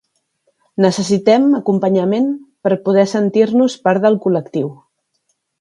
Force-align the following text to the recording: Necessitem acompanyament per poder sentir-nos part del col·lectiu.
Necessitem 0.85 1.45
acompanyament 1.59 2.33
per 2.69 2.79
poder 2.89 3.07
sentir-nos 3.15 3.79
part 3.87 4.07
del 4.07 4.21
col·lectiu. 4.25 4.77